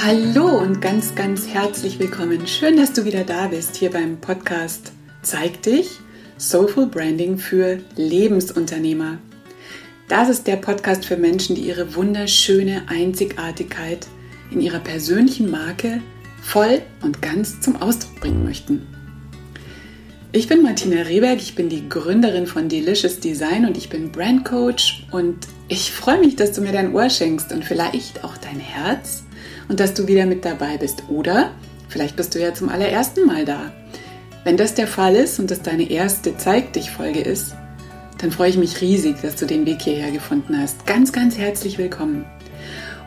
[0.00, 2.46] Hallo und ganz, ganz herzlich willkommen.
[2.46, 5.90] Schön, dass du wieder da bist hier beim Podcast Zeig dich,
[6.36, 9.18] Soulful Branding für Lebensunternehmer.
[10.06, 14.06] Das ist der Podcast für Menschen, die ihre wunderschöne Einzigartigkeit
[14.52, 16.00] in ihrer persönlichen Marke
[16.42, 18.86] voll und ganz zum Ausdruck bringen möchten.
[20.30, 24.44] Ich bin Martina Rehberg, ich bin die Gründerin von Delicious Design und ich bin Brand
[24.44, 28.60] Coach und ich freue mich, dass du mir dein Ohr schenkst und vielleicht auch dein
[28.60, 29.24] Herz
[29.68, 31.04] und dass du wieder mit dabei bist.
[31.08, 31.52] Oder
[31.88, 33.72] vielleicht bist du ja zum allerersten Mal da.
[34.44, 37.54] Wenn das der Fall ist und das deine erste Zeig dich Folge ist,
[38.18, 40.86] dann freue ich mich riesig, dass du den Weg hierher gefunden hast.
[40.86, 42.24] Ganz, ganz herzlich willkommen.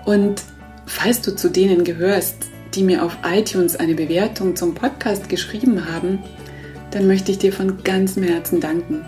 [0.06, 0.42] Und
[0.86, 2.36] falls du zu denen gehörst,
[2.74, 6.20] die mir auf iTunes eine Bewertung zum Podcast geschrieben haben,
[6.92, 9.06] dann möchte ich dir von ganzem Herzen danken.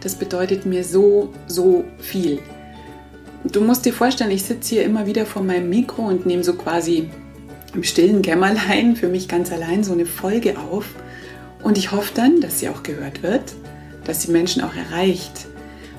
[0.00, 2.40] Das bedeutet mir so, so viel.
[3.52, 6.54] Du musst dir vorstellen, ich sitze hier immer wieder vor meinem Mikro und nehme so
[6.54, 7.10] quasi
[7.74, 10.86] im stillen Kämmerlein für mich ganz allein so eine Folge auf.
[11.62, 13.54] Und ich hoffe dann, dass sie auch gehört wird,
[14.04, 15.46] dass sie Menschen auch erreicht.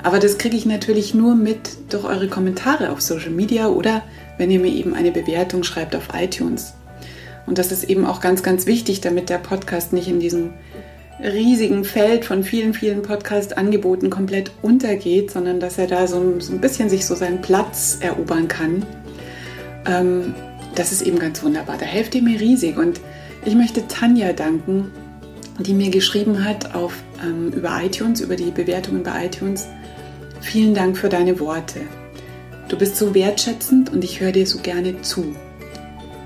[0.04, 4.04] Aber das kriege ich natürlich nur mit durch eure Kommentare auf Social Media oder
[4.38, 6.74] wenn ihr mir eben eine Bewertung schreibt auf iTunes.
[7.46, 10.54] Und das ist eben auch ganz, ganz wichtig, damit der Podcast nicht in diesem
[11.20, 16.62] riesigen Feld von vielen, vielen Podcast-Angeboten komplett untergeht, sondern dass er da so, so, ein
[16.62, 18.86] bisschen sich so seinen Platz erobern kann.
[19.86, 20.36] Ähm,
[20.76, 21.78] das ist eben ganz wunderbar.
[21.80, 22.78] Da helft ihr mir riesig.
[22.78, 23.02] Und
[23.46, 24.92] ich möchte Tanja danken,
[25.60, 29.68] die mir geschrieben hat auf, ähm, über iTunes, über die Bewertungen bei iTunes.
[30.42, 31.82] Vielen Dank für deine Worte.
[32.68, 35.36] Du bist so wertschätzend und ich höre dir so gerne zu.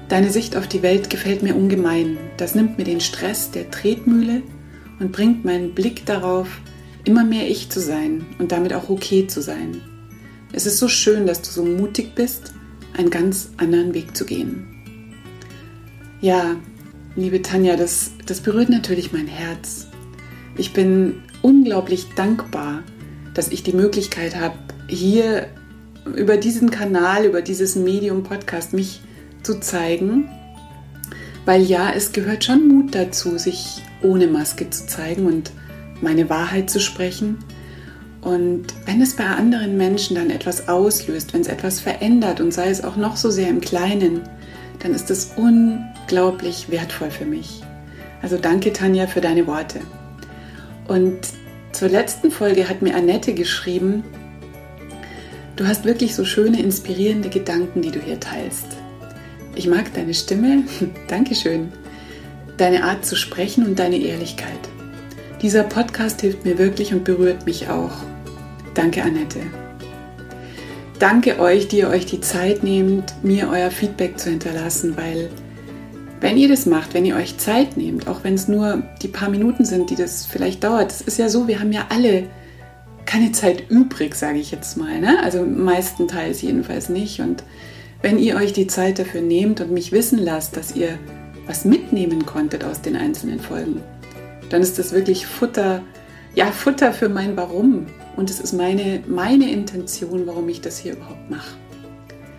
[0.09, 2.17] Deine Sicht auf die Welt gefällt mir ungemein.
[2.35, 4.41] Das nimmt mir den Stress der Tretmühle
[5.01, 6.61] und bringt meinen Blick darauf,
[7.03, 9.81] immer mehr ich zu sein und damit auch okay zu sein.
[10.53, 12.53] Es ist so schön, dass du so mutig bist,
[12.95, 14.67] einen ganz anderen Weg zu gehen.
[16.21, 16.55] Ja,
[17.15, 19.87] liebe Tanja, das, das berührt natürlich mein Herz.
[20.55, 22.83] Ich bin unglaublich dankbar,
[23.33, 24.57] dass ich die Möglichkeit habe,
[24.87, 25.47] hier
[26.15, 29.01] über diesen Kanal, über dieses Medium Podcast mich
[29.41, 30.29] zu zeigen.
[31.45, 35.51] Weil ja, es gehört schon Mut dazu, sich ohne Maske zu zeigen und
[36.01, 37.37] meine Wahrheit zu sprechen.
[38.21, 42.69] Und wenn es bei anderen Menschen dann etwas auslöst, wenn es etwas verändert und sei
[42.69, 44.21] es auch noch so sehr im Kleinen,
[44.79, 47.61] dann ist das unglaublich wertvoll für mich.
[48.21, 49.79] Also danke Tanja für deine Worte.
[50.87, 51.19] Und
[51.71, 54.03] zur letzten Folge hat mir Annette geschrieben,
[55.55, 58.67] du hast wirklich so schöne, inspirierende Gedanken, die du hier teilst.
[59.55, 60.63] Ich mag deine Stimme,
[61.07, 61.71] Dankeschön
[62.61, 64.69] deine Art zu sprechen und deine Ehrlichkeit.
[65.41, 67.91] Dieser Podcast hilft mir wirklich und berührt mich auch.
[68.75, 69.39] Danke, Annette.
[70.99, 75.31] Danke euch, die ihr euch die Zeit nehmt, mir euer Feedback zu hinterlassen, weil
[76.19, 79.29] wenn ihr das macht, wenn ihr euch Zeit nehmt, auch wenn es nur die paar
[79.29, 82.27] Minuten sind, die das vielleicht dauert, es ist ja so, wir haben ja alle
[83.07, 84.99] keine Zeit übrig, sage ich jetzt mal.
[84.99, 85.17] Ne?
[85.23, 87.21] Also meistenteils jedenfalls nicht.
[87.21, 87.43] Und
[88.03, 90.99] wenn ihr euch die Zeit dafür nehmt und mich wissen lasst, dass ihr
[91.51, 93.81] was mitnehmen konntet aus den einzelnen Folgen,
[94.49, 95.83] dann ist das wirklich Futter,
[96.33, 97.87] ja, Futter für mein Warum.
[98.15, 101.57] Und es ist meine, meine Intention, warum ich das hier überhaupt mache.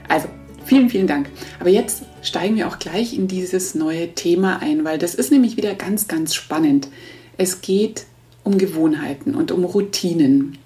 [0.09, 0.29] Also,
[0.65, 1.29] vielen, vielen Dank.
[1.61, 5.59] Aber jetzt steigen wir auch gleich in dieses neue Thema ein, weil das ist nämlich
[5.59, 6.89] wieder ganz, ganz spannend.
[7.37, 8.07] Es geht
[8.45, 10.57] um Gewohnheiten und um Routinen.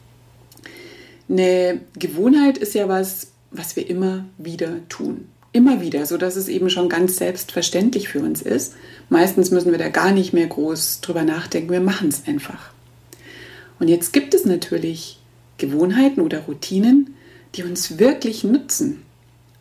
[1.29, 5.27] Eine Gewohnheit ist ja was, was wir immer wieder tun.
[5.57, 8.75] Immer wieder, sodass es eben schon ganz selbstverständlich für uns ist.
[9.09, 12.73] Meistens müssen wir da gar nicht mehr groß drüber nachdenken, wir machen es einfach.
[13.79, 15.19] Und jetzt gibt es natürlich
[15.57, 17.15] Gewohnheiten oder Routinen,
[17.55, 19.01] die uns wirklich nutzen,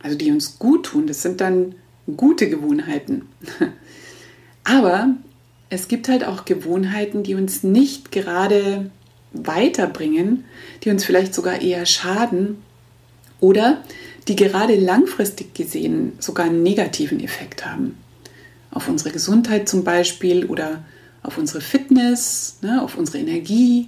[0.04, 1.08] also die uns gut tun.
[1.08, 1.76] Das sind dann
[2.18, 3.30] gute Gewohnheiten.
[4.66, 5.16] Aber
[5.70, 8.92] es gibt halt auch Gewohnheiten, die uns nicht gerade
[9.32, 10.44] weiterbringen,
[10.84, 12.58] die uns vielleicht sogar eher schaden
[13.40, 13.82] oder
[14.28, 17.98] die gerade langfristig gesehen sogar einen negativen Effekt haben.
[18.72, 20.84] Auf unsere Gesundheit zum Beispiel oder
[21.24, 23.88] auf unsere Fitness, ne, auf unsere Energie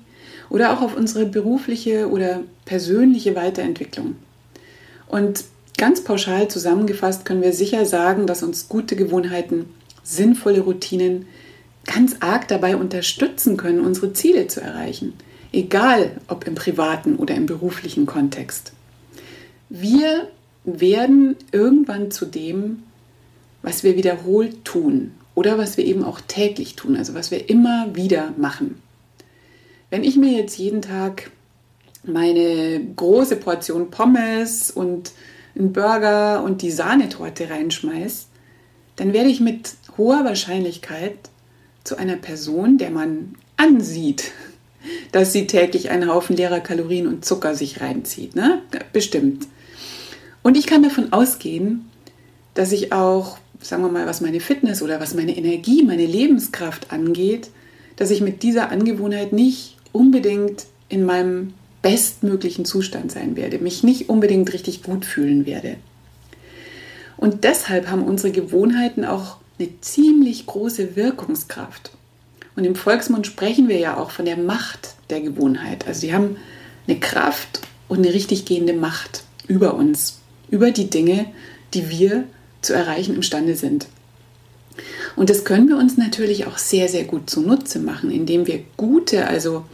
[0.50, 4.16] oder auch auf unsere berufliche oder persönliche Weiterentwicklung.
[5.07, 5.44] Und
[5.78, 9.66] ganz pauschal zusammengefasst können wir sicher sagen, dass uns gute Gewohnheiten,
[10.04, 11.28] sinnvolle Routinen
[11.86, 15.13] ganz arg dabei unterstützen können, unsere Ziele zu erreichen,
[15.51, 18.74] egal ob im privaten oder im beruflichen Kontext.
[19.69, 20.28] Wir
[20.64, 22.84] werden irgendwann zu dem,
[23.62, 27.96] was wir wiederholt tun oder was wir eben auch täglich tun, also was wir immer
[27.96, 28.81] wieder machen.
[29.90, 31.31] Wenn ich mir jetzt jeden Tag
[32.04, 35.12] meine große Portion Pommes und
[35.56, 38.28] einen Burger und die Sahnetorte reinschmeiß,
[38.96, 41.18] dann werde ich mit hoher Wahrscheinlichkeit
[41.84, 44.31] zu einer Person, der man ansieht,
[45.12, 48.36] dass sie täglich einen Haufen leerer Kalorien und Zucker sich reinzieht.
[48.36, 48.62] Ne?
[48.94, 49.48] Bestimmt.
[50.48, 51.90] Und ich kann davon ausgehen,
[52.54, 56.90] dass ich auch, sagen wir mal, was meine Fitness oder was meine Energie, meine Lebenskraft
[56.94, 57.50] angeht,
[57.98, 64.08] dass ich mit dieser Angewohnheit nicht unbedingt in meinem bestmöglichen Zustand sein werde, mich nicht
[64.08, 65.76] unbedingt richtig gut fühlen werde.
[67.18, 71.92] Und deshalb haben unsere Gewohnheiten auch eine ziemlich große Wirkungskraft.
[72.56, 75.86] Und im Volksmund sprechen wir ja auch von der Macht der Gewohnheit.
[75.88, 76.38] Also sie haben
[76.88, 77.60] eine Kraft
[77.90, 81.26] und eine richtig gehende Macht über uns, über die Dinge,
[81.74, 82.26] die wir
[82.62, 83.88] zu erreichen imstande sind.
[85.16, 89.28] Und das können wir uns natürlich auch sehr, sehr gut zunutze machen, indem wir gute,
[89.28, 89.66] also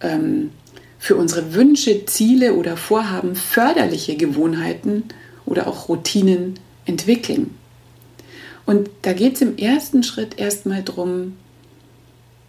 [0.00, 0.50] ähm,
[0.98, 5.04] für unsere Wünsche, Ziele oder Vorhaben förderliche Gewohnheiten
[5.46, 7.54] oder auch Routinen entwickeln.
[8.66, 11.36] Und da geht es im ersten Schritt erstmal darum,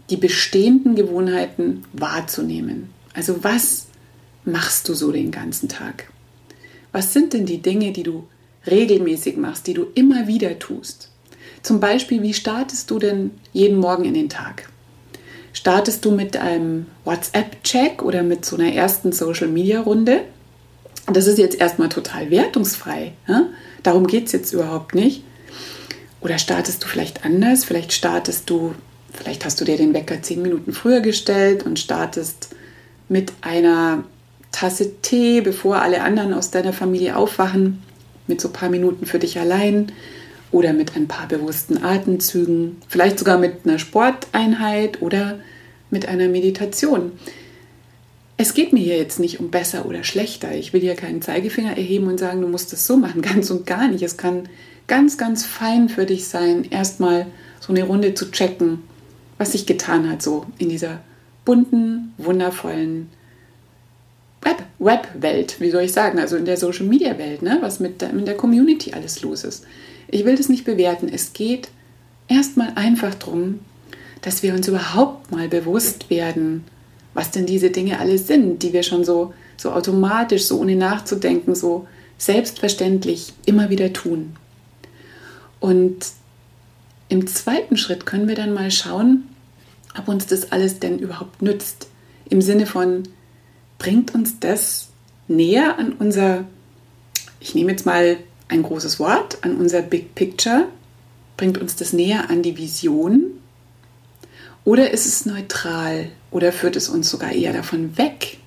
[0.10, 2.90] die bestehenden Gewohnheiten wahrzunehmen.
[3.14, 3.88] Also was
[4.46, 6.12] machst du so den ganzen Tag?
[6.92, 8.28] Was sind denn die Dinge, die du
[8.68, 11.10] regelmäßig machst, die du immer wieder tust?
[11.64, 14.70] Zum Beispiel, wie startest du denn jeden Morgen in den Tag?
[15.54, 20.22] Startest du mit einem WhatsApp-Check oder mit so einer ersten Social-Media-Runde?
[21.12, 23.14] Das ist jetzt erstmal total wertungsfrei.
[23.28, 23.48] Ja?
[23.84, 25.24] Darum geht es jetzt überhaupt nicht.
[26.22, 27.66] Oder startest du vielleicht anders?
[27.66, 28.76] Vielleicht startest du,
[29.12, 32.56] vielleicht hast du dir den Wecker zehn Minuten früher gestellt und startest
[33.10, 34.04] mit einer
[34.52, 37.82] Tasse Tee, bevor alle anderen aus deiner Familie aufwachen,
[38.28, 39.92] mit so ein paar Minuten für dich allein
[40.52, 45.40] oder mit ein paar bewussten Atemzügen, vielleicht sogar mit einer Sporteinheit oder
[45.90, 47.14] mit einer Meditation.
[48.38, 50.54] Es geht mir hier jetzt nicht um besser oder schlechter.
[50.54, 53.66] Ich will hier keinen Zeigefinger erheben und sagen, du musst es so machen, ganz und
[53.66, 54.04] gar nicht.
[54.04, 54.50] Es kann
[54.88, 57.28] ganz, ganz fein für dich sein, erstmal
[57.60, 58.80] so eine Runde zu checken,
[59.38, 61.02] was sich getan hat, so in dieser
[61.46, 63.10] bunten, wundervollen
[64.82, 67.60] Web-Welt, wie soll ich sagen, also in der Social-Media-Welt, ne?
[67.62, 69.64] was mit der, mit der Community alles los ist.
[70.10, 71.08] Ich will das nicht bewerten.
[71.08, 71.70] Es geht
[72.28, 73.60] erstmal einfach darum,
[74.22, 76.64] dass wir uns überhaupt mal bewusst werden,
[77.14, 81.54] was denn diese Dinge alles sind, die wir schon so, so automatisch, so ohne nachzudenken,
[81.54, 81.88] so
[82.18, 84.36] selbstverständlich immer wieder tun.
[85.60, 86.08] Und
[87.08, 89.26] im zweiten Schritt können wir dann mal schauen,
[89.98, 91.88] ob uns das alles denn überhaupt nützt.
[92.30, 93.04] Im Sinne von,
[93.82, 94.90] bringt uns das
[95.28, 96.46] näher an unser,
[97.40, 98.18] ich nehme jetzt mal
[98.48, 100.68] ein großes Wort, an unser Big Picture?
[101.36, 103.24] Bringt uns das näher an die Vision?
[104.66, 108.38] Oder ist es neutral oder führt es uns sogar eher davon weg?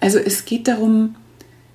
[0.00, 1.14] Also es geht darum,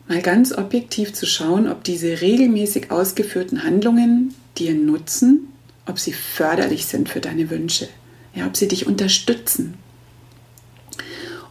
[0.10, 5.48] mal ganz objektiv zu schauen, ob diese regelmäßig ausgeführten Handlungen dir nutzen,
[5.86, 7.88] ob sie förderlich sind für deine Wünsche,
[8.36, 9.76] ja, ob sie dich unterstützen.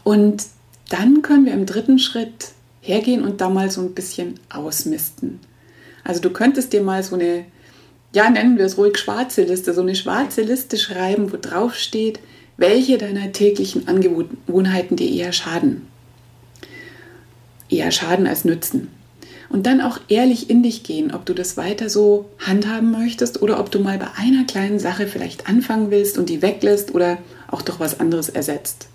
[0.05, 0.45] Und
[0.93, 2.51] dann können wir im dritten Schritt
[2.83, 5.41] hergehen und da mal so ein bisschen ausmisten.
[6.05, 7.47] Also du könntest dir mal so eine,
[8.13, 12.21] ja nennen wir es ruhig schwarze Liste, so eine schwarze Liste schreiben, wo drauf steht,
[12.59, 15.87] welche deiner täglichen Angewohnheiten dir eher schaden.
[17.71, 18.89] Eher schaden als nützen.
[19.49, 23.61] Und dann auch ehrlich in dich gehen, ob du das weiter so handhaben möchtest oder
[23.61, 27.19] ob du mal bei einer kleinen Sache vielleicht anfangen willst und die weglässt oder
[27.51, 28.89] auch durch was anderes ersetzt.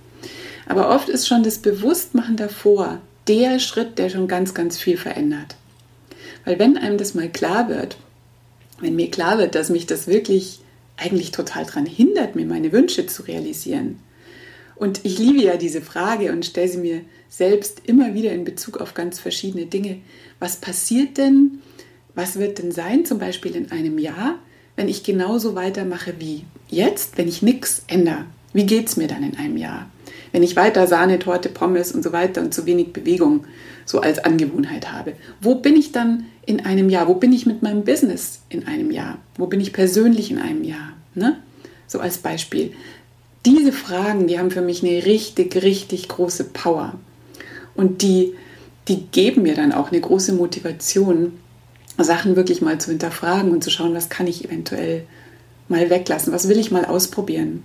[0.68, 5.56] Aber oft ist schon das Bewusstmachen davor der Schritt, der schon ganz, ganz viel verändert.
[6.46, 7.98] Weil wenn einem das mal klar wird,
[8.80, 10.60] wenn mir klar wird, dass mich das wirklich
[10.98, 14.00] eigentlich total daran hindert, mir meine Wünsche zu realisieren.
[14.76, 18.78] Und ich liebe ja diese Frage und stelle sie mir selbst immer wieder in Bezug
[18.78, 20.00] auf ganz verschiedene Dinge.
[20.40, 21.62] Was passiert denn,
[22.16, 24.40] was wird denn sein, zum Beispiel in einem Jahr,
[24.76, 28.26] wenn ich genauso weitermache wie jetzt, wenn ich nichts ändere?
[28.58, 29.88] Wie geht es mir dann in einem Jahr?
[30.32, 33.46] Wenn ich weiter Sahne, Torte, Pommes und so weiter und zu wenig Bewegung
[33.86, 35.14] so als Angewohnheit habe.
[35.40, 37.08] Wo bin ich dann in einem Jahr?
[37.08, 39.20] Wo bin ich mit meinem Business in einem Jahr?
[39.36, 40.94] Wo bin ich persönlich in einem Jahr?
[41.14, 41.38] Ne?
[41.86, 42.72] So als Beispiel.
[43.46, 46.96] Diese Fragen, die haben für mich eine richtig, richtig große Power.
[47.76, 48.34] Und die,
[48.88, 51.34] die geben mir dann auch eine große Motivation,
[52.00, 55.04] Sachen wirklich mal zu hinterfragen und zu schauen, was kann ich eventuell
[55.68, 57.62] mal weglassen, was will ich mal ausprobieren.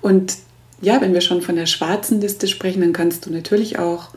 [0.00, 0.36] Und
[0.80, 4.08] ja, wenn wir schon von der schwarzen Liste sprechen, dann kannst du natürlich auch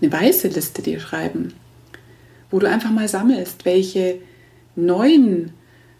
[0.00, 1.54] eine weiße Liste dir schreiben,
[2.50, 4.18] wo du einfach mal sammelst, welche
[4.76, 5.52] neuen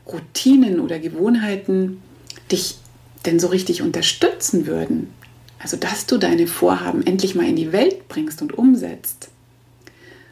[0.06, 2.02] Routinen oder Gewohnheiten
[2.50, 2.76] dich
[3.26, 5.08] denn so richtig unterstützen würden.
[5.58, 9.28] Also, dass du deine Vorhaben endlich mal in die Welt bringst und umsetzt.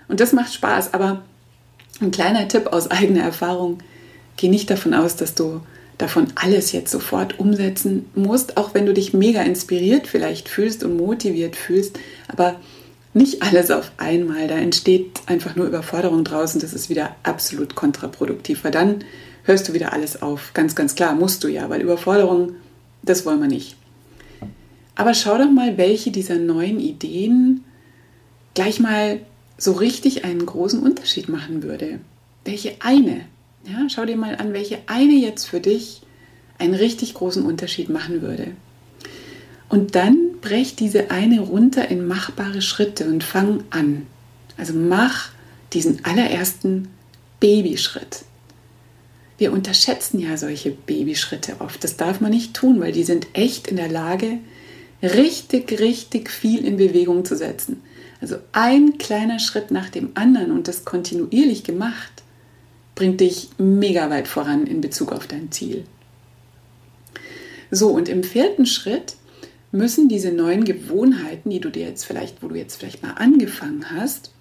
[0.08, 1.22] Und das macht Spaß, aber
[2.00, 3.78] ein kleiner Tipp aus eigener Erfahrung.
[4.36, 5.60] geh nicht davon aus, dass du
[5.98, 10.96] davon alles jetzt sofort umsetzen musst, auch wenn du dich mega inspiriert vielleicht fühlst und
[10.96, 12.56] motiviert fühlst, aber
[13.14, 14.46] nicht alles auf einmal.
[14.46, 16.60] Da entsteht einfach nur Überforderung draußen.
[16.60, 19.04] Das ist wieder absolut kontraproduktiv, weil dann
[19.44, 20.52] hörst du wieder alles auf.
[20.54, 22.54] Ganz, ganz klar, musst du ja, weil Überforderung,
[23.02, 23.76] das wollen wir nicht.
[24.94, 27.64] Aber schau doch mal, welche dieser neuen Ideen
[28.54, 29.20] gleich mal
[29.56, 32.00] so richtig einen großen Unterschied machen würde.
[32.44, 33.22] Welche eine?
[33.70, 36.00] Ja, schau dir mal an, welche eine jetzt für dich
[36.58, 38.52] einen richtig großen Unterschied machen würde.
[39.68, 44.06] Und dann brech diese eine runter in machbare Schritte und fang an.
[44.56, 45.30] Also mach
[45.74, 46.88] diesen allerersten
[47.40, 48.24] Babyschritt.
[49.36, 51.84] Wir unterschätzen ja solche Babyschritte oft.
[51.84, 54.38] Das darf man nicht tun, weil die sind echt in der Lage,
[55.02, 57.82] richtig, richtig viel in Bewegung zu setzen.
[58.20, 62.17] Also ein kleiner Schritt nach dem anderen und das kontinuierlich gemacht,
[62.98, 65.84] bringt dich mega weit voran in Bezug auf dein Ziel.
[67.70, 69.14] So, und im vierten Schritt
[69.70, 73.92] müssen diese neuen Gewohnheiten, die du dir jetzt vielleicht, wo du jetzt vielleicht mal angefangen
[73.92, 74.32] hast,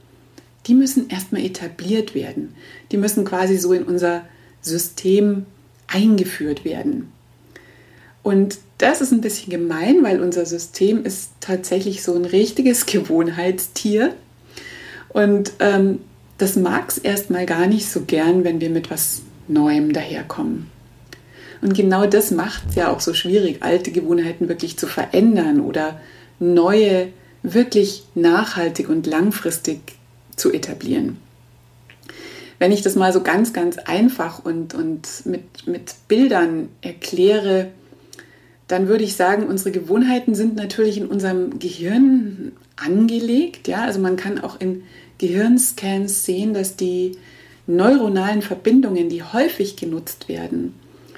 [0.66, 2.56] die müssen erstmal etabliert werden.
[2.92, 4.26] Die müssen quasi so in unser
[4.64, 5.46] System
[5.86, 7.12] eingeführt werden.
[8.24, 14.16] Und das ist ein bisschen gemein, weil unser System ist tatsächlich so ein richtiges Gewohnheitstier.
[15.10, 16.00] Und ähm,
[16.38, 20.70] das mag es erstmal gar nicht so gern, wenn wir mit was Neuem daherkommen.
[21.62, 26.00] Und genau das macht es ja auch so schwierig, alte Gewohnheiten wirklich zu verändern oder
[26.40, 27.08] neue
[27.42, 29.80] wirklich nachhaltig und langfristig
[30.36, 31.18] zu etablieren.
[32.60, 37.70] Wenn ich das mal so ganz, ganz einfach und, und mit, mit Bildern erkläre,
[38.68, 43.68] dann würde ich sagen, unsere Gewohnheiten sind natürlich in unserem Gehirn angelegt.
[43.68, 43.84] Ja?
[43.84, 44.84] Also man kann auch in
[45.18, 47.14] Gehirnscans sehen, dass die
[47.66, 50.74] neuronalen Verbindungen, die häufig genutzt werden,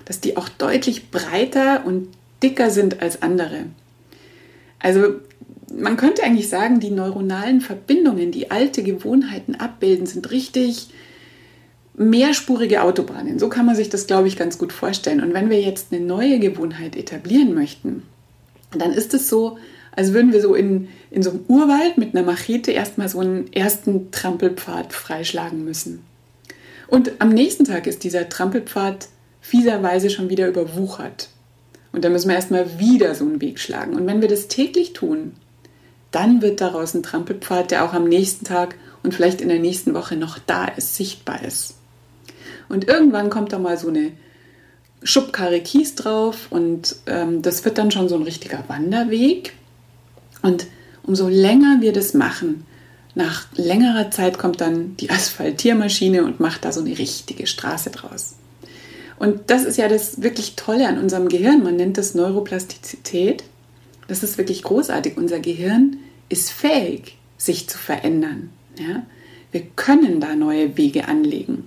[0.05, 2.07] dass die auch deutlich breiter und
[2.41, 3.65] dicker sind als andere.
[4.79, 5.15] Also
[5.73, 10.89] man könnte eigentlich sagen, die neuronalen Verbindungen, die alte Gewohnheiten abbilden, sind richtig
[11.95, 13.39] mehrspurige Autobahnen.
[13.39, 15.21] So kann man sich das, glaube ich, ganz gut vorstellen.
[15.21, 18.03] Und wenn wir jetzt eine neue Gewohnheit etablieren möchten,
[18.71, 19.57] dann ist es so,
[19.95, 23.51] als würden wir so in, in so einem Urwald mit einer Machete erstmal so einen
[23.53, 26.03] ersten Trampelpfad freischlagen müssen.
[26.87, 29.09] Und am nächsten Tag ist dieser Trampelpfad
[29.41, 31.29] fieserweise schon wieder überwuchert.
[31.91, 33.95] Und dann müssen wir erstmal wieder so einen Weg schlagen.
[33.95, 35.33] Und wenn wir das täglich tun,
[36.11, 39.93] dann wird daraus ein Trampelpfad, der auch am nächsten Tag und vielleicht in der nächsten
[39.93, 41.75] Woche noch da ist, sichtbar ist.
[42.67, 44.11] Und irgendwann kommt da mal so eine
[45.01, 49.53] Schubkarre Kies drauf und ähm, das wird dann schon so ein richtiger Wanderweg.
[50.41, 50.67] Und
[51.03, 52.65] umso länger wir das machen,
[53.15, 58.35] nach längerer Zeit kommt dann die Asphaltiermaschine und macht da so eine richtige Straße draus.
[59.17, 61.61] Und das ist ja das wirklich Tolle an unserem Gehirn.
[61.63, 63.43] Man nennt das Neuroplastizität.
[64.07, 65.17] Das ist wirklich großartig.
[65.17, 65.97] Unser Gehirn
[66.29, 68.49] ist fähig, sich zu verändern.
[68.77, 69.03] Ja?
[69.51, 71.65] Wir können da neue Wege anlegen.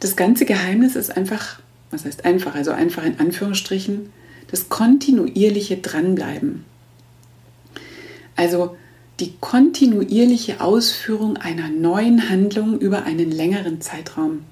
[0.00, 4.12] Das ganze Geheimnis ist einfach, was heißt einfach, also einfach in Anführungsstrichen,
[4.50, 6.64] das kontinuierliche Dranbleiben.
[8.36, 8.76] Also
[9.20, 14.44] die kontinuierliche Ausführung einer neuen Handlung über einen längeren Zeitraum.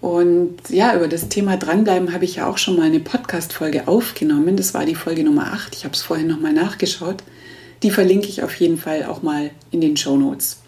[0.00, 4.56] Und ja, über das Thema Dranbleiben habe ich ja auch schon mal eine Podcast-Folge aufgenommen.
[4.56, 5.74] Das war die Folge Nummer 8.
[5.74, 7.24] Ich habe es vorhin nochmal nachgeschaut.
[7.82, 10.58] Die verlinke ich auf jeden Fall auch mal in den Show Notes.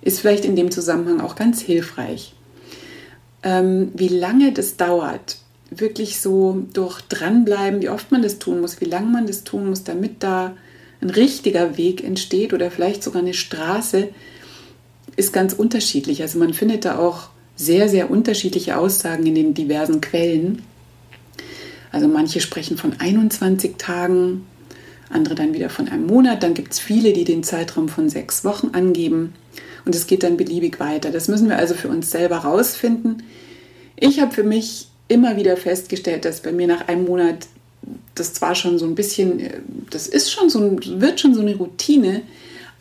[0.00, 2.34] Ist vielleicht in dem Zusammenhang auch ganz hilfreich.
[3.42, 5.36] Ähm, wie lange das dauert,
[5.70, 9.68] wirklich so durch Dranbleiben, wie oft man das tun muss, wie lange man das tun
[9.68, 10.56] muss, damit da
[11.00, 14.08] ein richtiger Weg entsteht oder vielleicht sogar eine Straße,
[15.16, 16.22] ist ganz unterschiedlich.
[16.22, 20.62] Also man findet da auch sehr, sehr unterschiedliche Aussagen in den diversen Quellen.
[21.90, 24.46] Also manche sprechen von 21 Tagen,
[25.10, 26.42] andere dann wieder von einem Monat.
[26.42, 29.34] Dann gibt es viele, die den Zeitraum von sechs Wochen angeben.
[29.84, 31.10] Und es geht dann beliebig weiter.
[31.10, 33.22] Das müssen wir also für uns selber rausfinden.
[33.96, 37.46] Ich habe für mich immer wieder festgestellt, dass bei mir nach einem Monat
[38.18, 39.42] das zwar schon so ein bisschen,
[39.90, 42.22] das ist schon so, wird schon so eine Routine,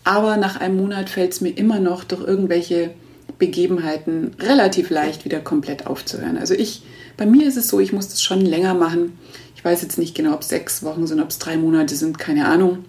[0.03, 2.91] aber nach einem Monat fällt es mir immer noch durch irgendwelche
[3.39, 6.37] Begebenheiten relativ leicht wieder komplett aufzuhören.
[6.37, 6.83] Also ich,
[7.17, 9.17] bei mir ist es so, ich muss das schon länger machen.
[9.55, 12.17] Ich weiß jetzt nicht genau, ob es sechs Wochen sind, ob es drei Monate sind,
[12.19, 12.85] keine Ahnung.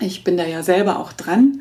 [0.00, 1.60] Ich bin da ja selber auch dran.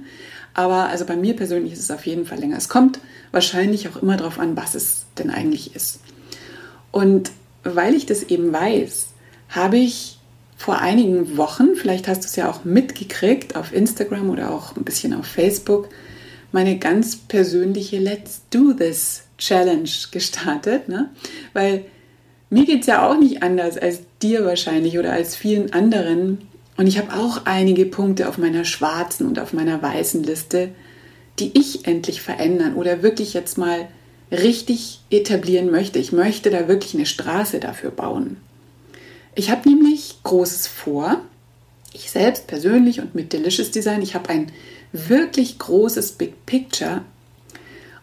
[0.53, 2.57] Aber also bei mir persönlich ist es auf jeden Fall länger.
[2.57, 2.99] Es kommt
[3.31, 5.99] wahrscheinlich auch immer darauf an, was es denn eigentlich ist.
[6.91, 7.31] Und
[7.63, 9.09] weil ich das eben weiß,
[9.49, 10.17] habe ich
[10.57, 14.83] vor einigen Wochen, vielleicht hast du es ja auch mitgekriegt auf Instagram oder auch ein
[14.83, 15.89] bisschen auf Facebook,
[16.51, 21.09] meine ganz persönliche Let's Do This Challenge gestartet, ne?
[21.53, 21.85] weil
[22.49, 26.39] mir geht es ja auch nicht anders als dir wahrscheinlich oder als vielen anderen.
[26.77, 30.69] Und ich habe auch einige Punkte auf meiner schwarzen und auf meiner weißen Liste,
[31.39, 33.87] die ich endlich verändern oder wirklich jetzt mal
[34.31, 35.99] richtig etablieren möchte.
[35.99, 38.37] Ich möchte da wirklich eine Straße dafür bauen.
[39.39, 41.21] Ich habe nämlich Großes vor.
[41.93, 44.51] Ich selbst persönlich und mit Delicious Design, ich habe ein
[44.91, 47.05] wirklich großes Big Picture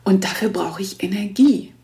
[0.02, 1.74] und dafür brauche ich Energie.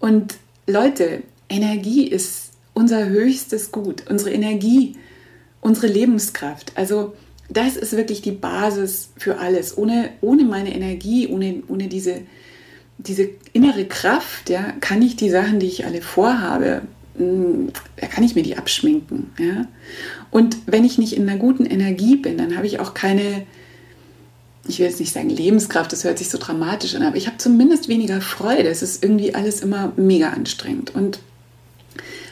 [0.00, 4.96] Und Leute, Energie ist unser höchstes Gut, unsere Energie,
[5.60, 6.72] unsere Lebenskraft.
[6.74, 7.14] Also
[7.48, 9.78] das ist wirklich die Basis für alles.
[9.78, 12.22] Ohne, ohne meine Energie, ohne, ohne diese,
[12.98, 16.82] diese innere Kraft, ja, kann ich die Sachen, die ich alle vorhabe,
[17.96, 19.30] da kann ich mir die abschminken.
[19.38, 19.66] Ja?
[20.30, 23.46] Und wenn ich nicht in einer guten Energie bin, dann habe ich auch keine,
[24.66, 27.38] ich will jetzt nicht sagen Lebenskraft, das hört sich so dramatisch an, aber ich habe
[27.38, 28.68] zumindest weniger Freude.
[28.68, 30.94] Es ist irgendwie alles immer mega anstrengend.
[30.94, 31.20] Und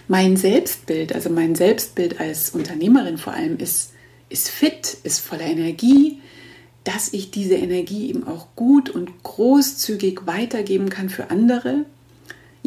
[0.08, 3.92] mein Selbstbild, also mein Selbstbild als Unternehmerin vor allem, ist,
[4.30, 6.20] ist fit, ist voller Energie,
[6.84, 11.84] dass ich diese Energie eben auch gut und großzügig weitergeben kann für andere.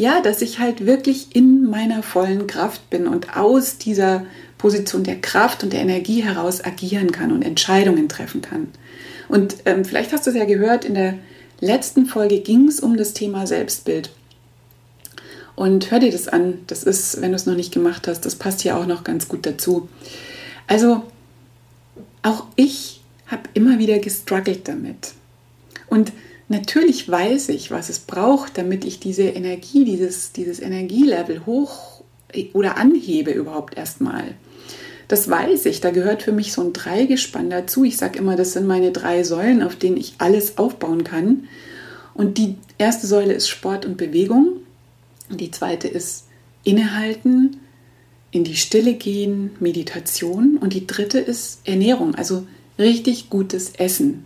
[0.01, 4.25] Ja, dass ich halt wirklich in meiner vollen Kraft bin und aus dieser
[4.57, 8.69] Position der Kraft und der Energie heraus agieren kann und Entscheidungen treffen kann.
[9.27, 11.19] Und ähm, vielleicht hast du es ja gehört, in der
[11.59, 14.09] letzten Folge ging es um das Thema Selbstbild.
[15.55, 16.57] Und hör dir das an.
[16.65, 19.27] Das ist, wenn du es noch nicht gemacht hast, das passt hier auch noch ganz
[19.27, 19.87] gut dazu.
[20.65, 21.03] Also,
[22.23, 25.13] auch ich habe immer wieder gestruggelt damit.
[25.85, 26.11] Und
[26.51, 32.03] natürlich weiß ich, was es braucht, damit ich diese Energie, dieses, dieses Energielevel hoch
[32.53, 34.35] oder anhebe überhaupt erstmal.
[35.07, 37.83] Das weiß ich, da gehört für mich so ein Dreigespann dazu.
[37.83, 41.47] Ich sage immer, das sind meine drei Säulen, auf denen ich alles aufbauen kann.
[42.13, 44.57] Und die erste Säule ist Sport und Bewegung.
[45.29, 46.27] Die zweite ist
[46.63, 47.57] Innehalten,
[48.31, 50.57] in die Stille gehen, Meditation.
[50.57, 52.47] Und die dritte ist Ernährung, also
[52.79, 54.25] richtig gutes Essen.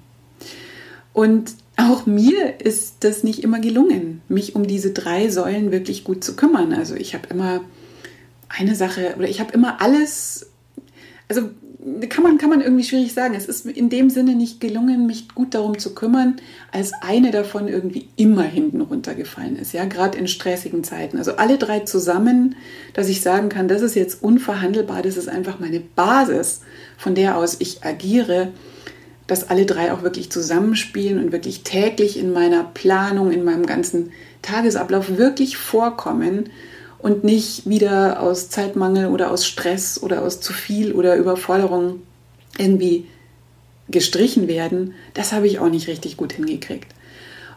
[1.14, 6.24] Und auch mir ist das nicht immer gelungen, mich um diese drei Säulen wirklich gut
[6.24, 6.74] zu kümmern.
[6.74, 7.62] Also ich habe immer
[8.48, 10.48] eine Sache oder ich habe immer alles,
[11.28, 11.50] also
[12.10, 13.36] kann man, kann man irgendwie schwierig sagen.
[13.36, 16.38] Es ist in dem Sinne nicht gelungen, mich gut darum zu kümmern,
[16.72, 19.74] als eine davon irgendwie immer hinten runtergefallen ist.
[19.74, 21.18] Ja, gerade in stressigen Zeiten.
[21.18, 22.56] Also alle drei zusammen,
[22.94, 26.62] dass ich sagen kann, das ist jetzt unverhandelbar, das ist einfach meine Basis,
[26.98, 28.52] von der aus ich agiere,
[29.28, 34.12] dass alle drei auch wirklich zusammenspielen und wirklich täglich in meiner Planung, in meinem ganzen
[34.42, 36.50] Tagesablauf wirklich vorkommen
[37.00, 42.02] und nicht wieder aus Zeitmangel oder aus Stress oder aus zu viel oder Überforderung
[42.58, 43.08] irgendwie
[43.90, 46.88] gestrichen werden, das habe ich auch nicht richtig gut hingekriegt.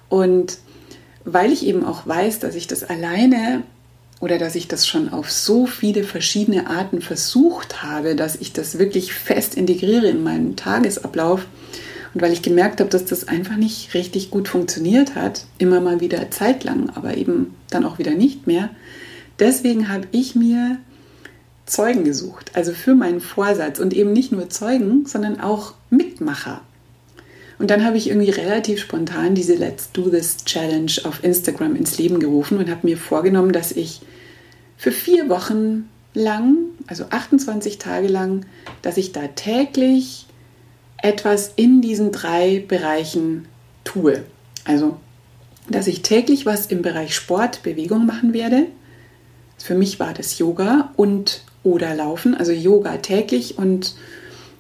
[0.09, 0.59] Und
[1.25, 3.63] weil ich eben auch weiß, dass ich das alleine
[4.21, 8.79] oder dass ich das schon auf so viele verschiedene Arten versucht habe, dass ich das
[8.79, 11.47] wirklich fest integriere in meinen Tagesablauf.
[12.15, 16.01] Und weil ich gemerkt habe, dass das einfach nicht richtig gut funktioniert hat, immer mal
[16.01, 18.71] wieder zeitlang, aber eben dann auch wieder nicht mehr,
[19.39, 20.79] Deswegen habe ich mir
[21.65, 23.79] Zeugen gesucht, also für meinen Vorsatz.
[23.79, 26.61] Und eben nicht nur Zeugen, sondern auch Mitmacher.
[27.59, 31.99] Und dann habe ich irgendwie relativ spontan diese Let's Do This Challenge auf Instagram ins
[31.99, 34.01] Leben gerufen und habe mir vorgenommen, dass ich
[34.77, 38.47] für vier Wochen lang, also 28 Tage lang,
[38.83, 40.27] dass ich da täglich
[41.03, 43.47] etwas in diesen drei Bereichen
[43.85, 44.25] tue.
[44.65, 44.97] Also,
[45.69, 48.67] dass ich täglich was im Bereich Sport, Bewegung machen werde,
[49.59, 53.97] für mich war das Yoga und oder Laufen, also Yoga täglich und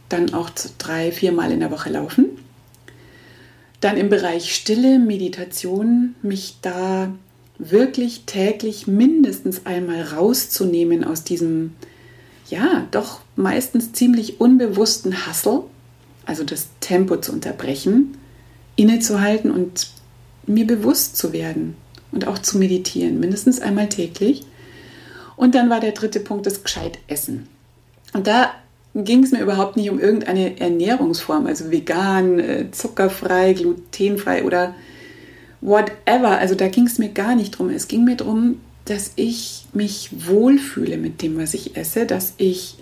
[0.09, 2.27] dann auch drei, viermal in der Woche laufen.
[3.81, 7.12] Dann im Bereich Stille, Meditation, mich da
[7.59, 11.75] wirklich täglich mindestens einmal rauszunehmen aus diesem,
[12.49, 15.62] ja, doch meistens ziemlich unbewussten Hassel,
[16.25, 18.17] also das Tempo zu unterbrechen,
[18.77, 19.88] innezuhalten und
[20.47, 21.77] mir bewusst zu werden
[22.12, 24.45] und auch zu meditieren, mindestens einmal täglich.
[25.37, 27.49] Und dann war der dritte Punkt das gescheit Essen.
[28.12, 28.55] Und da
[29.05, 34.75] ging es mir überhaupt nicht um irgendeine Ernährungsform, also vegan, äh, zuckerfrei, glutenfrei oder
[35.61, 36.39] whatever.
[36.39, 37.71] Also da ging es mir gar nicht drum.
[37.71, 42.77] Es ging mir darum, dass ich mich wohlfühle mit dem, was ich esse, dass ich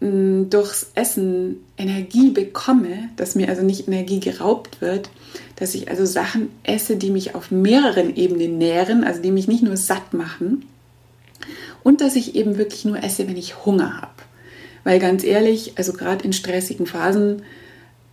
[0.00, 5.08] mm, durchs Essen Energie bekomme, dass mir also nicht Energie geraubt wird,
[5.56, 9.62] dass ich also Sachen esse, die mich auf mehreren Ebenen nähren, also die mich nicht
[9.62, 10.66] nur satt machen,
[11.82, 14.12] und dass ich eben wirklich nur esse, wenn ich Hunger habe.
[14.84, 17.42] Weil ganz ehrlich, also gerade in stressigen Phasen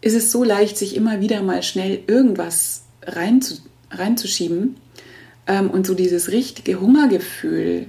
[0.02, 3.56] ist es so leicht, sich immer wieder mal schnell irgendwas rein zu,
[3.92, 4.78] reinzuschieben.
[5.48, 7.88] Ähm, und so dieses richtige Hungergefühl,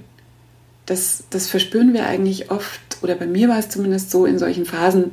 [0.85, 4.65] das, das verspüren wir eigentlich oft, oder bei mir war es zumindest so, in solchen
[4.65, 5.11] Phasen,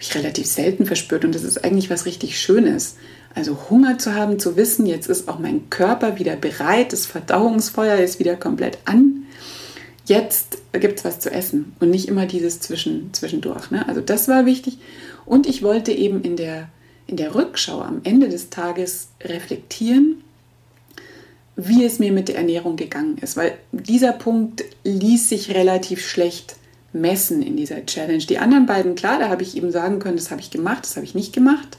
[0.00, 1.24] ich relativ selten verspürt.
[1.24, 2.96] Und das ist eigentlich was richtig Schönes.
[3.34, 7.96] Also Hunger zu haben, zu wissen, jetzt ist auch mein Körper wieder bereit, das Verdauungsfeuer
[7.96, 9.26] ist wieder komplett an.
[10.04, 13.70] Jetzt gibt es was zu essen und nicht immer dieses Zwischen, Zwischendurch.
[13.70, 13.86] Ne?
[13.88, 14.78] Also das war wichtig.
[15.24, 16.68] Und ich wollte eben in der,
[17.06, 20.22] in der Rückschau am Ende des Tages reflektieren,
[21.54, 23.36] wie es mir mit der Ernährung gegangen ist.
[23.36, 26.56] Weil dieser Punkt ließ sich relativ schlecht
[26.92, 28.24] messen in dieser Challenge.
[28.24, 30.96] Die anderen beiden, klar, da habe ich eben sagen können, das habe ich gemacht, das
[30.96, 31.78] habe ich nicht gemacht.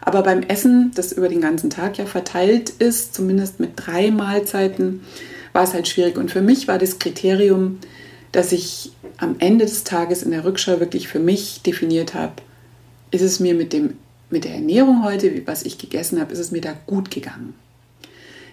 [0.00, 5.00] Aber beim Essen, das über den ganzen Tag ja verteilt ist, zumindest mit drei Mahlzeiten,
[5.54, 6.18] war es halt schwierig.
[6.18, 7.78] Und für mich war das Kriterium,
[8.32, 12.34] dass ich am Ende des Tages in der Rückschau wirklich für mich definiert habe,
[13.12, 13.96] ist es mir mit, dem,
[14.28, 17.54] mit der Ernährung heute, was ich gegessen habe, ist es mir da gut gegangen.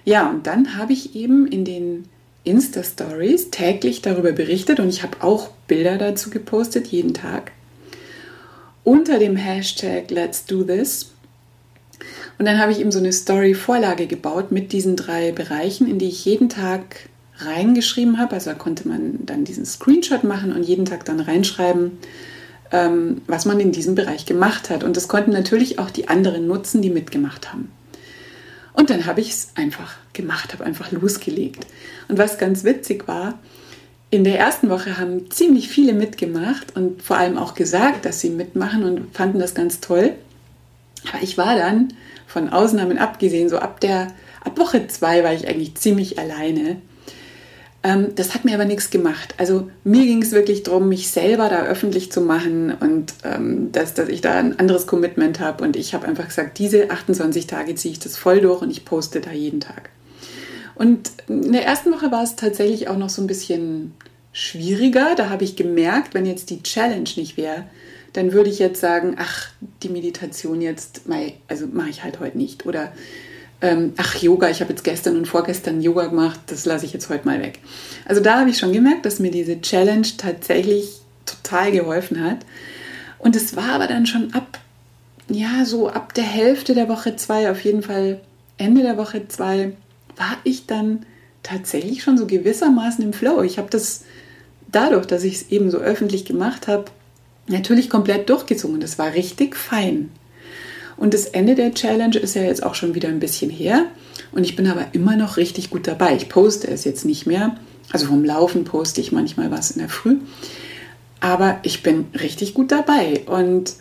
[0.06, 2.06] Ja, und dann habe ich eben in den
[2.44, 7.52] Insta-Stories täglich darüber berichtet und ich habe auch Bilder dazu gepostet, jeden Tag,
[8.84, 11.11] unter dem Hashtag Let's Do This.
[12.42, 16.08] Und dann habe ich eben so eine Story-Vorlage gebaut mit diesen drei Bereichen, in die
[16.08, 18.34] ich jeden Tag reingeschrieben habe.
[18.34, 22.00] Also da konnte man dann diesen Screenshot machen und jeden Tag dann reinschreiben,
[22.72, 24.84] ähm, was man in diesem Bereich gemacht hat.
[24.84, 27.72] Und das konnten natürlich auch die anderen nutzen, die mitgemacht haben.
[28.74, 31.68] Und dann habe ich es einfach gemacht, habe einfach losgelegt.
[32.08, 33.38] Und was ganz witzig war,
[34.10, 38.32] in der ersten Woche haben ziemlich viele mitgemacht und vor allem auch gesagt, dass sie
[38.32, 40.16] mitmachen und fanden das ganz toll.
[41.08, 41.94] Aber ich war dann
[42.32, 44.08] von Ausnahmen abgesehen, so ab der
[44.44, 46.78] ab Woche zwei war ich eigentlich ziemlich alleine
[47.84, 49.34] ähm, das hat mir aber nichts gemacht.
[49.38, 53.94] Also mir ging es wirklich darum, mich selber da öffentlich zu machen und ähm, dass,
[53.94, 55.64] dass ich da ein anderes Commitment habe.
[55.64, 58.86] Und ich habe einfach gesagt, diese 28 Tage ziehe ich das voll durch und ich
[58.86, 59.90] poste da jeden Tag.
[60.76, 63.94] Und in der ersten Woche war es tatsächlich auch noch so ein bisschen
[64.32, 65.16] schwieriger.
[65.16, 67.66] Da habe ich gemerkt, wenn jetzt die Challenge nicht wäre,
[68.14, 69.50] dann würde ich jetzt sagen, ach,
[69.84, 71.02] die Meditation jetzt,
[71.48, 72.66] also mache ich halt heute nicht.
[72.66, 72.92] Oder
[73.62, 77.10] ähm, ach Yoga, ich habe jetzt gestern und vorgestern Yoga gemacht, das lasse ich jetzt
[77.10, 77.60] heute mal weg.
[78.06, 82.40] Also da habe ich schon gemerkt, dass mir diese Challenge tatsächlich total geholfen hat.
[83.20, 84.60] Und es war aber dann schon ab,
[85.30, 88.20] ja, so ab der Hälfte der Woche zwei, auf jeden Fall
[88.58, 89.74] Ende der Woche zwei,
[90.18, 91.06] war ich dann
[91.44, 93.42] tatsächlich schon so gewissermaßen im Flow.
[93.42, 94.04] Ich habe das
[94.72, 96.86] dadurch, dass ich es eben so öffentlich gemacht habe,
[97.52, 98.80] natürlich komplett durchgezogen.
[98.80, 100.10] Das war richtig fein.
[100.98, 103.86] Und das Ende der Challenge ist ja jetzt auch schon wieder ein bisschen her.
[104.32, 106.16] Und ich bin aber immer noch richtig gut dabei.
[106.16, 107.56] Ich poste es jetzt nicht mehr.
[107.92, 110.18] Also vom Laufen poste ich manchmal was in der Früh.
[111.20, 113.24] Aber ich bin richtig gut dabei.
[113.26, 113.74] Und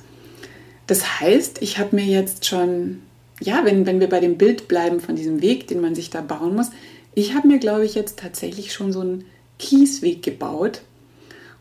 [0.87, 3.03] das heißt, ich habe mir jetzt schon,
[3.41, 6.21] ja, wenn, wenn wir bei dem Bild bleiben von diesem Weg, den man sich da
[6.21, 6.71] bauen muss,
[7.15, 9.25] ich habe mir, glaube ich, jetzt tatsächlich schon so einen
[9.59, 10.83] Kiesweg gebaut.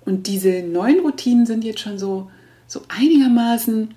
[0.10, 2.32] Und diese neuen Routinen sind jetzt schon so,
[2.66, 3.94] so einigermaßen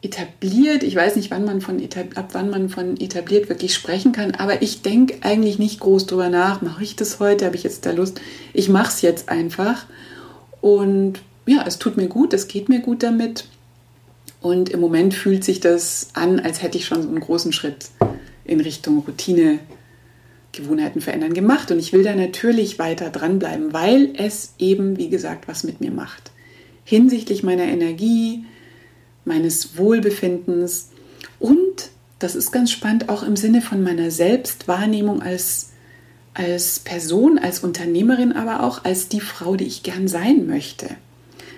[0.00, 0.84] etabliert.
[0.84, 1.82] Ich weiß nicht, wann man von
[2.14, 6.28] ab wann man von etabliert wirklich sprechen kann, aber ich denke eigentlich nicht groß drüber
[6.28, 6.62] nach.
[6.62, 7.46] Mache ich das heute?
[7.46, 8.20] Habe ich jetzt da Lust?
[8.52, 9.86] Ich mache es jetzt einfach.
[10.60, 11.14] Und
[11.46, 13.46] ja, es tut mir gut, es geht mir gut damit.
[14.40, 17.86] Und im Moment fühlt sich das an, als hätte ich schon so einen großen Schritt
[18.44, 19.58] in Richtung Routine,
[20.52, 21.70] Gewohnheiten verändern gemacht.
[21.70, 25.90] Und ich will da natürlich weiter dranbleiben, weil es eben, wie gesagt, was mit mir
[25.90, 26.30] macht.
[26.84, 28.44] Hinsichtlich meiner Energie,
[29.24, 30.90] meines Wohlbefindens
[31.38, 35.70] und, das ist ganz spannend, auch im Sinne von meiner Selbstwahrnehmung als,
[36.34, 40.88] als Person, als Unternehmerin, aber auch als die Frau, die ich gern sein möchte.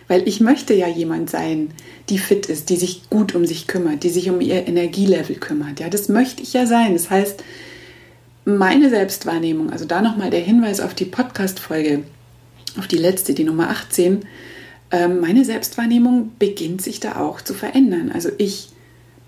[0.06, 1.70] Weil ich möchte ja jemand sein,
[2.08, 5.80] die fit ist, die sich gut um sich kümmert, die sich um ihr Energielevel kümmert.
[5.80, 6.92] Ja, das möchte ich ja sein.
[6.92, 7.42] Das heißt,
[8.44, 12.04] meine Selbstwahrnehmung, also da nochmal der Hinweis auf die Podcast-Folge,
[12.78, 14.24] auf die letzte, die Nummer 18,
[14.90, 18.10] ähm, meine Selbstwahrnehmung beginnt sich da auch zu verändern.
[18.12, 18.68] Also ich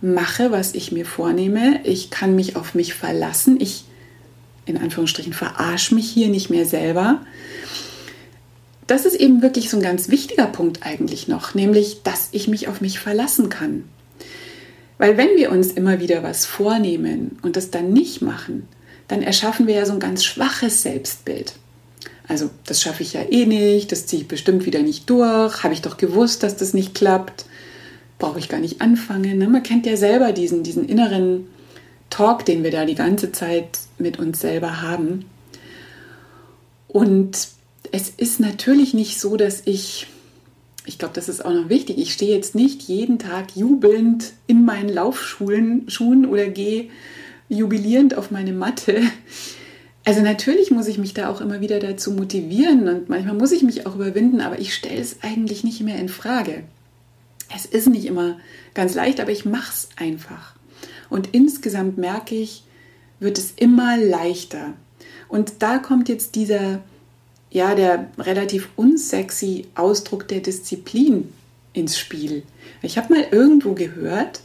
[0.01, 1.81] mache, was ich mir vornehme.
[1.85, 3.59] Ich kann mich auf mich verlassen.
[3.61, 3.85] Ich,
[4.67, 7.23] in Anführungsstrichen, verarsche mich hier nicht mehr selber.
[8.87, 12.69] Das ist eben wirklich so ein ganz wichtiger Punkt eigentlich noch, nämlich, dass ich mich
[12.69, 13.85] auf mich verlassen kann.
[14.99, 18.69] Weil wenn wir uns immer wieder was vornehmen und das dann nicht machen,
[19.09, 21.55] dann erschaffen wir ja so ein ganz schwaches Selbstbild.
[22.27, 25.75] Also das schaffe ich ja eh nicht, das ziehe ich bestimmt wieder nicht durch, habe
[25.75, 27.45] ich doch gewusst, dass das nicht klappt,
[28.19, 29.39] brauche ich gar nicht anfangen.
[29.39, 29.49] Ne?
[29.49, 31.47] Man kennt ja selber diesen, diesen inneren
[32.09, 35.27] Talk, den wir da die ganze Zeit mit uns selber haben.
[36.89, 37.49] Und
[37.93, 40.07] es ist natürlich nicht so, dass ich,
[40.87, 44.65] ich glaube, das ist auch noch wichtig, ich stehe jetzt nicht jeden Tag jubelnd in
[44.65, 46.89] meinen Laufschuhen Schuhen oder gehe
[47.49, 49.03] jubilierend auf meine Matte.
[50.05, 53.63] Also natürlich muss ich mich da auch immer wieder dazu motivieren und manchmal muss ich
[53.63, 56.65] mich auch überwinden, aber ich stelle es eigentlich nicht mehr in Frage.
[57.55, 58.39] Es ist nicht immer
[58.75, 60.55] ganz leicht, aber ich mache es einfach.
[61.09, 62.65] Und insgesamt merke ich,
[63.21, 64.75] wird es immer leichter.
[65.29, 66.81] Und da kommt jetzt dieser,
[67.51, 71.33] ja, der relativ unsexy Ausdruck der Disziplin
[71.73, 72.43] ins Spiel.
[72.83, 74.41] Ich habe mal irgendwo gehört,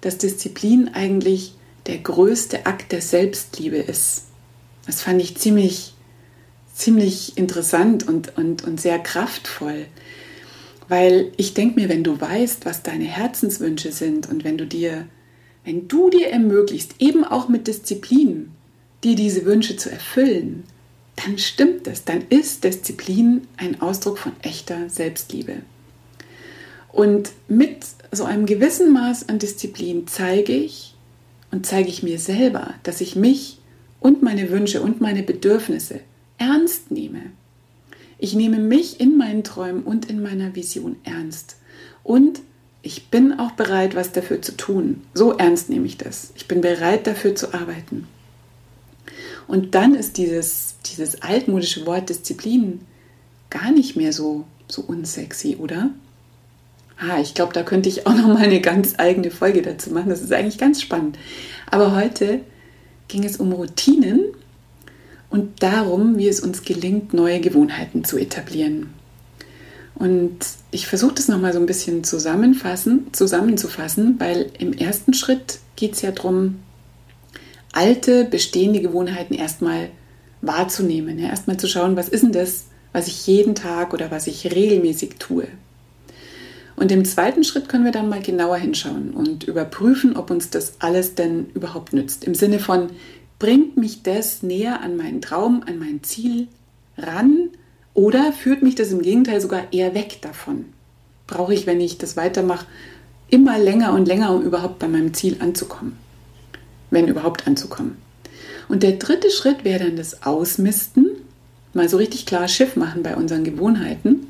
[0.00, 1.54] dass Disziplin eigentlich
[1.86, 4.24] der größte Akt der Selbstliebe ist.
[4.86, 5.94] Das fand ich ziemlich,
[6.72, 9.86] ziemlich interessant und, und, und sehr kraftvoll.
[10.88, 15.06] Weil ich denke mir, wenn du weißt, was deine Herzenswünsche sind und wenn du dir,
[15.64, 18.52] wenn du dir ermöglicht, eben auch mit Disziplin,
[19.02, 20.64] dir diese Wünsche zu erfüllen,
[21.16, 25.62] dann stimmt es, dann ist Disziplin ein Ausdruck von echter Selbstliebe.
[26.92, 30.95] Und mit so einem gewissen Maß an Disziplin zeige ich
[31.56, 33.56] und zeige ich mir selber, dass ich mich
[33.98, 36.00] und meine Wünsche und meine Bedürfnisse
[36.36, 37.22] ernst nehme.
[38.18, 41.56] Ich nehme mich in meinen Träumen und in meiner Vision ernst.
[42.02, 42.40] Und
[42.82, 45.02] ich bin auch bereit, was dafür zu tun.
[45.14, 46.34] So ernst nehme ich das.
[46.36, 48.06] Ich bin bereit, dafür zu arbeiten.
[49.48, 52.82] Und dann ist dieses, dieses altmodische Wort Disziplin
[53.48, 55.88] gar nicht mehr so, so unsexy, oder?
[56.98, 60.08] Ah, ich glaube, da könnte ich auch noch mal eine ganz eigene Folge dazu machen.
[60.08, 61.18] Das ist eigentlich ganz spannend.
[61.70, 62.40] Aber heute
[63.08, 64.24] ging es um Routinen
[65.28, 68.94] und darum, wie es uns gelingt, neue Gewohnheiten zu etablieren.
[69.94, 70.38] Und
[70.70, 76.02] ich versuche das nochmal so ein bisschen zusammenfassen, zusammenzufassen, weil im ersten Schritt geht es
[76.02, 76.56] ja darum,
[77.72, 79.90] alte, bestehende Gewohnheiten erstmal
[80.42, 81.18] wahrzunehmen.
[81.18, 84.54] Ja, erstmal zu schauen, was ist denn das, was ich jeden Tag oder was ich
[84.54, 85.48] regelmäßig tue.
[86.76, 90.74] Und im zweiten Schritt können wir dann mal genauer hinschauen und überprüfen, ob uns das
[90.78, 92.24] alles denn überhaupt nützt.
[92.24, 92.90] Im Sinne von,
[93.38, 96.48] bringt mich das näher an meinen Traum, an mein Ziel
[96.98, 97.48] ran
[97.94, 100.66] oder führt mich das im Gegenteil sogar eher weg davon?
[101.26, 102.66] Brauche ich, wenn ich das weitermache,
[103.28, 105.96] immer länger und länger, um überhaupt bei meinem Ziel anzukommen?
[106.90, 107.96] Wenn überhaupt anzukommen.
[108.68, 111.06] Und der dritte Schritt wäre dann das Ausmisten,
[111.72, 114.26] mal so richtig klar Schiff machen bei unseren Gewohnheiten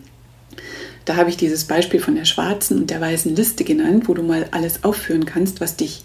[1.07, 4.23] da habe ich dieses Beispiel von der schwarzen und der weißen Liste genannt, wo du
[4.23, 6.03] mal alles aufführen kannst, was dich,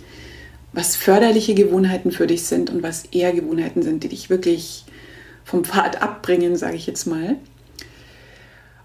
[0.73, 4.85] was förderliche Gewohnheiten für dich sind und was eher Gewohnheiten sind, die dich wirklich
[5.43, 7.35] vom Pfad abbringen, sage ich jetzt mal.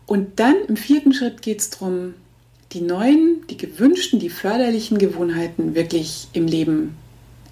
[0.07, 2.15] Und dann im vierten Schritt geht es darum,
[2.73, 6.97] die neuen, die gewünschten, die förderlichen Gewohnheiten wirklich im Leben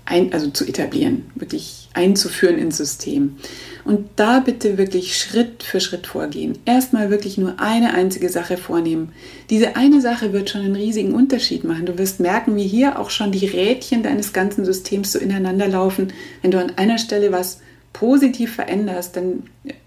[0.07, 3.37] ein, also zu etablieren, wirklich einzuführen ins System.
[3.85, 6.59] Und da bitte wirklich Schritt für Schritt vorgehen.
[6.65, 9.13] Erstmal wirklich nur eine einzige Sache vornehmen.
[9.51, 11.87] Diese eine Sache wird schon einen riesigen Unterschied machen.
[11.87, 16.13] Du wirst merken, wie hier auch schon die Rädchen deines ganzen Systems so ineinander laufen.
[16.43, 17.61] Wenn du an einer Stelle was
[17.93, 19.45] positiv veränderst, dann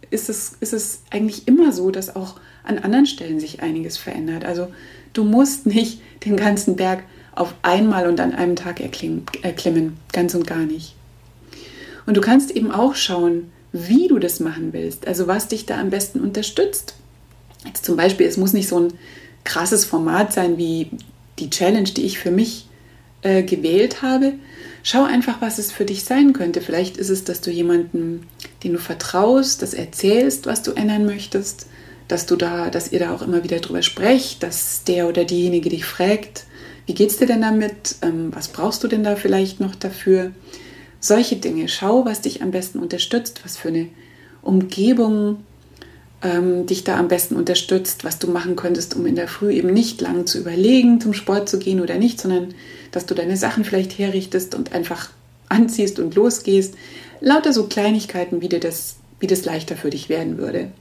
[0.10, 4.46] ist es, ist es eigentlich immer so, dass auch an anderen Stellen sich einiges verändert.
[4.46, 4.68] Also
[5.14, 7.04] du musst nicht den ganzen Berg
[7.38, 10.96] auf einmal und an einem Tag erklimmen, ganz und gar nicht.
[12.06, 15.80] Und du kannst eben auch schauen, wie du das machen willst, also was dich da
[15.80, 16.96] am besten unterstützt.
[17.66, 18.94] Jetzt zum Beispiel, es muss nicht so ein
[19.44, 20.90] krasses Format sein wie
[21.38, 22.68] die Challenge, die ich für mich
[23.22, 24.34] äh, gewählt habe.
[24.84, 26.62] Schau einfach, was es für dich sein könnte.
[26.62, 28.26] Vielleicht ist es, dass du jemanden,
[28.64, 31.68] den du vertraust, das erzählst, was du ändern möchtest,
[32.08, 35.70] dass du da, dass ihr da auch immer wieder drüber sprecht, dass der oder diejenige
[35.70, 36.46] dich fragt,
[36.88, 37.96] wie geht's dir denn damit?
[38.02, 40.32] Ähm, was brauchst du denn da vielleicht noch dafür?
[41.00, 41.68] Solche Dinge.
[41.68, 43.90] Schau, was dich am besten unterstützt, was für eine
[44.42, 45.44] Umgebung
[46.24, 49.72] ähm, dich da am besten unterstützt, was du machen könntest, um in der Früh eben
[49.72, 52.56] nicht lang zu überlegen, zum Sport zu gehen oder nicht, sondern
[52.92, 55.10] dass du deine Sachen vielleicht herrichtest und einfach
[55.50, 56.74] anziehst und losgehst.
[57.20, 60.72] Lauter so Kleinigkeiten, wie, dir das, wie das leichter für dich werden würde.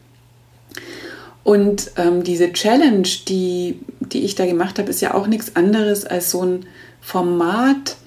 [1.46, 6.04] Und ähm, diese Challenge, die, die ich da gemacht habe, ist ja auch nichts anderes
[6.04, 6.66] als so ein
[7.00, 7.98] Format,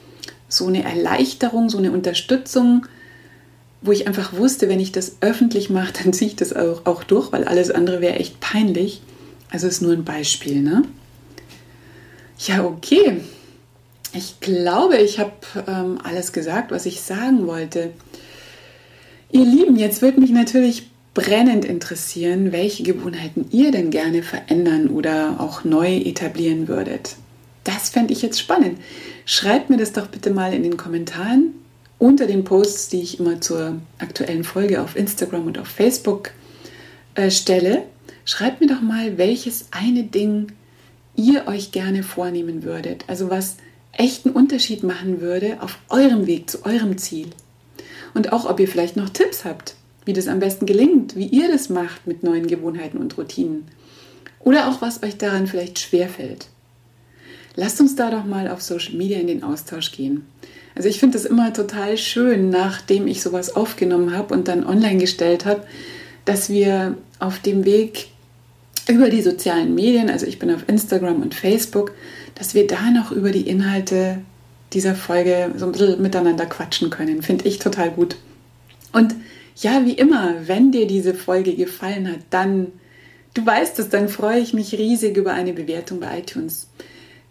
[0.49, 2.86] so eine Erleichterung, so eine Unterstützung,
[3.82, 7.06] wo ich einfach wusste, wenn ich das öffentlich mache, dann ziehe ich das auch, auch
[7.06, 9.02] durch, weil alles andere wäre echt peinlich.
[9.49, 10.82] Also ist nur ein Beispiel, ne?
[12.39, 13.21] Ja, okay.
[14.13, 15.32] Ich glaube, ich habe
[15.65, 17.91] ähm, alles gesagt, was ich sagen wollte.
[19.32, 25.36] Ihr Lieben, jetzt würde mich natürlich brennend interessieren, welche Gewohnheiten ihr denn gerne verändern oder
[25.41, 27.17] auch neu etablieren würdet.
[27.65, 28.79] Das fände ich jetzt spannend.
[29.25, 31.55] Schreibt mir das doch bitte mal in den Kommentaren
[31.97, 36.32] unter den Posts, die ich immer zur aktuellen Folge auf Instagram und auf Facebook
[37.15, 37.84] äh, stelle.
[38.23, 40.53] Schreibt mir doch mal, welches eine Ding
[41.17, 43.03] ihr euch gerne vornehmen würdet.
[43.08, 43.58] Also was
[43.91, 47.27] echten Unterschied machen würde auf eurem Weg zu eurem Ziel.
[48.13, 49.75] Und auch, ob ihr vielleicht noch Tipps habt,
[50.10, 53.67] wie das am besten gelingt, wie ihr das macht mit neuen Gewohnheiten und Routinen.
[54.39, 56.48] Oder auch, was euch daran vielleicht schwerfällt.
[57.56, 60.26] Lasst uns da doch mal auf Social Media in den Austausch gehen.
[60.74, 64.98] Also ich finde es immer total schön, nachdem ich sowas aufgenommen habe und dann online
[64.98, 65.62] gestellt habe,
[66.26, 68.08] dass wir auf dem Weg
[68.88, 71.93] über die sozialen Medien, also ich bin auf Instagram und Facebook,
[72.34, 74.24] dass wir da noch über die Inhalte
[74.74, 77.22] dieser Folge so ein bisschen miteinander quatschen können.
[77.22, 78.15] Finde ich total gut.
[78.91, 79.13] Und
[79.62, 82.67] ja, wie immer, wenn dir diese Folge gefallen hat, dann,
[83.34, 86.69] du weißt es, dann freue ich mich riesig über eine Bewertung bei iTunes.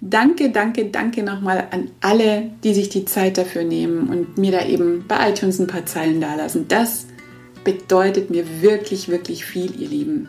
[0.01, 4.65] Danke, danke, danke nochmal an alle, die sich die Zeit dafür nehmen und mir da
[4.65, 6.67] eben bei iTunes ein paar Zeilen dalassen.
[6.69, 7.07] Das
[7.65, 10.29] bedeutet mir wirklich, wirklich viel, ihr Lieben.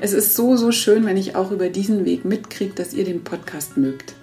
[0.00, 3.22] Es ist so, so schön, wenn ich auch über diesen Weg mitkriege, dass ihr den
[3.22, 4.14] Podcast mögt.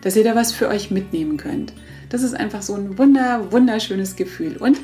[0.00, 1.72] Dass ihr da was für euch mitnehmen könnt.
[2.08, 4.56] Das ist einfach so ein wunder, wunderschönes Gefühl.
[4.56, 4.78] Und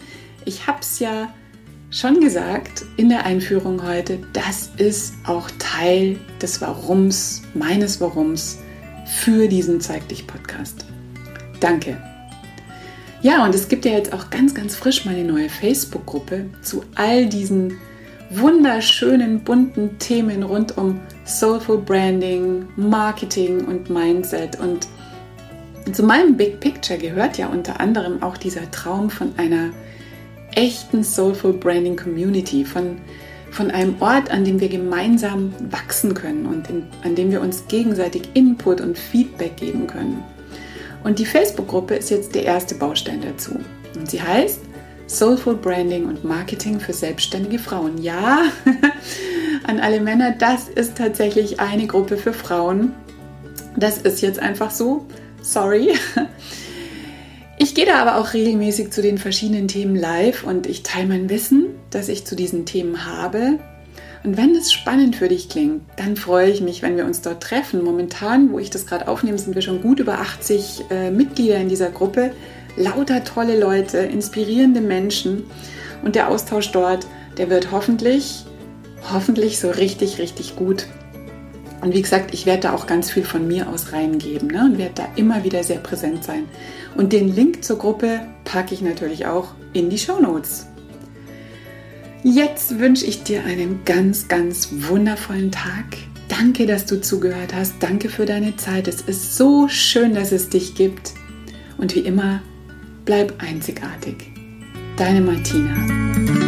[0.45, 1.35] ich habe es ja
[1.95, 8.59] schon gesagt in der Einführung heute, das ist auch Teil des Warums, meines Warums
[9.07, 10.85] für diesen Zeig dich Podcast.
[11.61, 11.97] Danke.
[13.23, 17.27] Ja, und es gibt ja jetzt auch ganz, ganz frisch meine neue Facebook-Gruppe zu all
[17.27, 17.79] diesen
[18.31, 24.59] wunderschönen, bunten Themen rund um Soulful Branding, Marketing und Mindset.
[24.59, 24.89] Und
[25.93, 29.71] zu meinem Big Picture gehört ja unter anderem auch dieser Traum von einer
[30.57, 32.99] echten Soulful Branding Community, von
[33.55, 37.69] von einem Ort, an dem wir gemeinsam wachsen können und in, an dem wir uns
[37.69, 40.25] gegenseitig Input und Feedback geben können.
[41.05, 43.61] Und die Facebook-Gruppe ist jetzt der erste Baustein dazu.
[43.95, 44.59] Und sie heißt
[45.07, 48.03] Soulful Branding und Marketing für selbstständige Frauen.
[48.03, 48.43] Ja,
[49.69, 52.93] an alle Männer, das ist tatsächlich eine Gruppe für Frauen.
[53.77, 55.07] Das ist jetzt einfach so.
[55.43, 55.93] Sorry.
[57.65, 61.31] Ich gehe da aber auch regelmäßig zu den verschiedenen Themen live und ich teile mein
[61.31, 63.59] Wissen, das ich zu diesen Themen habe.
[64.23, 67.43] Und wenn es spannend für dich klingt, dann freue ich mich, wenn wir uns dort
[67.43, 67.83] treffen.
[67.83, 71.71] Momentan, wo ich das gerade aufnehme, sind wir schon gut über 80 äh, Mitglieder in
[71.71, 72.33] dieser Gruppe.
[72.77, 75.45] Lauter tolle Leute, inspirierende Menschen.
[76.03, 77.07] Und der Austausch dort,
[77.39, 78.45] der wird hoffentlich,
[79.11, 80.85] hoffentlich so richtig, richtig gut.
[81.85, 84.65] Und wie gesagt, ich werde da auch ganz viel von mir aus reingeben ne?
[84.65, 86.47] und werde da immer wieder sehr präsent sein.
[86.97, 90.67] Und den Link zur Gruppe packe ich natürlich auch in die Show Notes.
[92.23, 95.85] Jetzt wünsche ich dir einen ganz, ganz wundervollen Tag.
[96.29, 97.75] Danke, dass du zugehört hast.
[97.81, 98.89] Danke für deine Zeit.
[98.89, 101.13] Es ist so schön, dass es dich gibt.
[101.77, 102.41] Und wie immer,
[103.05, 104.33] bleib einzigartig.
[104.97, 106.44] Deine Martina.